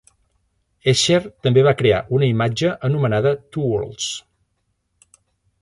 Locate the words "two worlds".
3.59-4.11